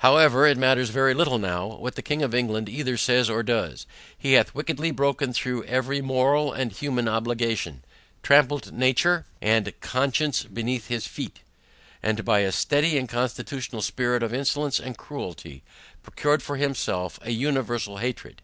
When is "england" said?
2.34-2.68